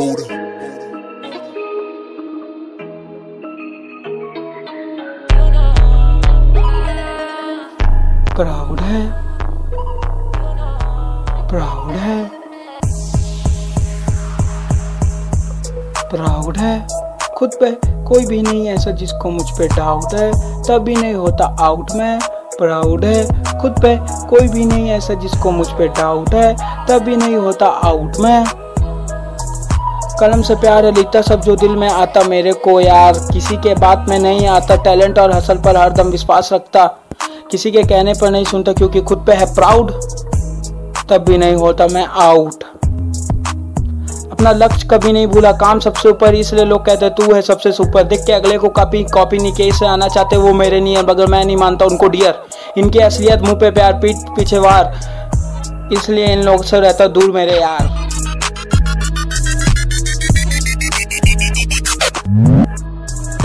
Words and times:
Buddha. 0.00 0.16
Proud 0.16 0.30
है। 8.80 9.12
Proud 11.48 11.90
है। 11.90 12.30
Proud 16.08 16.56
है। 16.56 16.86
खुद 17.38 17.50
पे 17.64 18.04
कोई 18.04 18.26
भी 18.26 18.42
नहीं 18.42 18.68
ऐसा 18.68 18.90
जिसको 18.90 19.30
मुझ 19.30 19.50
पे 19.50 19.68
डाउट 19.68 20.14
है। 20.14 20.62
तब 20.62 20.78
भी 20.78 20.94
नहीं 20.94 21.14
होता 21.14 21.56
आउट 21.60 21.86
में। 21.94 22.20
प्राउड 22.58 23.04
है। 23.04 23.44
खुद 23.60 23.74
पे 23.82 24.26
कोई 24.26 24.48
भी 24.48 24.64
नहीं 24.64 24.90
ऐसा 24.90 25.14
जिसको 25.14 25.50
मुझ 25.50 25.68
पे 25.68 25.88
डाउट 25.88 26.34
है। 26.34 26.86
तब 26.86 26.98
भी 26.98 27.16
नहीं 27.16 27.36
होता 27.36 27.66
आउट 27.66 28.12
में। 28.20 28.59
कलम 30.20 30.42
से 30.42 30.54
प्यार 30.54 30.84
है 30.84 30.92
लिखता 30.94 31.20
सब 31.22 31.40
जो 31.40 31.54
दिल 31.56 31.76
में 31.76 31.88
आता 31.88 32.22
मेरे 32.22 32.52
को 32.64 32.80
यार। 32.80 33.18
किसी 33.32 33.56
के 33.56 33.74
बात 33.74 34.06
में 34.08 34.18
नहीं 34.18 34.46
आता, 34.48 34.76
टैलेंट 34.76 35.18
और 35.18 35.32
हसल 35.32 35.58
पर 35.58 35.76
हरदम 35.76 36.08
विश्वास 36.08 36.52
रखता। 36.52 36.84
किसी 37.50 37.70
के 37.70 37.82
कहने 37.84 38.14
पर 38.14 38.30
नहीं 38.30 38.44
सुनता, 38.44 38.72
क्योंकि 38.72 39.00
खुद 39.00 39.24
पे 39.26 39.32
है 39.32 39.54
प्राउड। 39.54 39.92
तब 41.10 41.24
भी 41.28 41.38
नहीं 41.38 41.54
होता 41.54 41.86
मैं 41.86 42.04
आउट 42.04 42.64
अपना 44.32 44.50
लक्ष्य 44.52 44.88
कभी 44.88 45.12
नहीं 45.12 45.26
भूला, 45.26 45.52
काम 45.52 45.80
सबसे 45.80 46.08
ऊपर, 46.08 46.34
इसलिए 46.34 46.64
लोग 46.64 46.84
कहते, 46.84 47.08
तू 47.10 47.32
है 47.34 47.40
सबसे 47.42 47.72
सुपर। 47.72 48.02
देख 48.02 48.24
के 48.26 48.32
अगले 48.32 48.58
को 48.58 48.68
कॉपी 48.68 49.02
कॉपी 49.04 49.38
नहीं 49.38 49.52
के 49.52 49.70
से 49.72 49.86
आना 49.86 50.08
चाहते 50.08 50.36
वो 50.36 50.52
मेरे 50.54 50.80
है 50.80 51.02
मगर 51.06 51.26
मैं 51.26 51.44
नहीं 51.44 51.56
मानता 51.56 51.86
उनको 51.86 52.08
डियर 52.08 52.42
इनकी 52.78 52.98
असलियत 52.98 53.42
मुँह 53.42 53.54
पे 53.54 53.70
प्यार, 53.70 53.92
पीठ 53.94 54.16
पीछे 54.36 54.58
वार। 54.58 55.88
इसलिए 55.92 56.32
इन 56.32 56.42
लोग 56.42 56.64
से 56.64 56.80
रहता 56.80 57.06
दूर 57.08 57.30
मेरे 57.32 57.60
यार। 57.60 57.99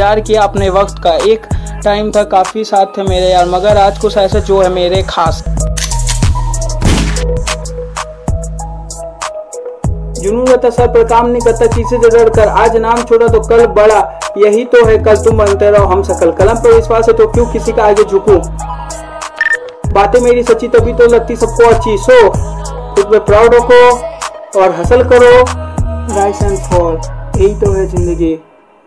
प्यार 0.06 0.20
किया 0.20 0.42
अपने 0.44 0.70
वक्त 0.70 0.98
का। 1.04 1.12
एक 1.26 1.46
टाइम 1.84 2.12
था, 2.12 2.24
काफ़ी 2.24 2.64
साथ 2.64 2.98
थे 2.98 3.04
मेरे 3.04 3.30
यार, 3.30 3.46
मगर 3.46 3.78
आज 3.78 3.98
कुछ 3.98 4.18
ऐसा 4.18 4.40
जो 4.40 4.62
है 4.62 4.70
मेरे 4.70 5.02
खास। 5.04 5.44
जुनून 10.20 10.48
रहता 10.48 10.70
सर 10.70 10.88
पर 10.88 11.04
काम 11.04 11.28
नहीं 11.28 11.42
करता 11.42 11.66
किसी 11.68 11.98
से 11.98 12.10
डर 12.10 12.30
कर। 12.30 12.48
आज 12.48 12.78
नाम 12.78 13.04
छोड़ा 13.04 13.28
तो 13.28 13.40
कल 13.40 13.66
बड़ा। 13.74 14.00
यही 14.38 14.64
तो 14.66 14.86
है, 14.86 14.98
कल 15.04 15.24
तुम 15.24 15.38
बनते 15.38 15.72
रहो, 15.72 15.86
हम 15.86 16.04
सकल। 16.04 16.32
कलम 16.34 16.64
पर 16.64 16.76
विश्वास 16.76 17.10
है 17.10 17.14
तो 17.14 17.28
क्यों 17.28 17.46
किसी 17.46 17.72
का 17.72 17.84
आगे 17.84 18.04
झुकूं? 18.04 18.40
बातें 19.94 20.20
मेरी 20.22 20.44
सच्ची, 20.44 20.68
तभी 20.70 20.94
तो 20.94 21.08
लगती 21.08 21.36
सबको 21.36 21.70
अच्छी। 21.70 21.98
सो, 22.00 22.30
खुद 22.30 23.06
पे 23.06 23.20
प्राउड 23.22 23.56
रखो 23.56 24.62
और 24.62 24.76
हसल 24.80 25.04
करो। 25.04 25.38
राइस 26.16 26.42
एंड 26.42 26.58
फॉल 26.60 27.00
यही 27.38 27.54
तो 27.56 27.72
है 27.72 27.88
ज़िंदगी। 27.88 28.38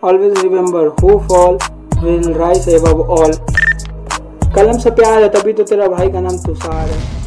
Always 0.03 0.37
remember 0.41 0.87
who 1.01 1.17
fall 1.29 1.57
will 2.03 2.33
rise 2.33 2.67
above 2.67 3.01
all 3.13 3.31
कलम 4.55 4.77
से 4.79 4.91
प्यार 4.91 5.21
है 5.21 5.29
तभी 5.29 5.53
तो 5.53 5.63
तेरा 5.63 5.87
भाई 5.87 6.11
का 6.11 6.19
नाम 6.21 6.37
तुषार 6.43 6.87
है। 6.87 7.18